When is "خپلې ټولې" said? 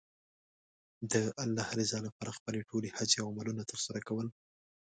2.37-2.89